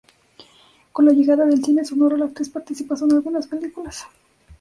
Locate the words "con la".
0.91-1.11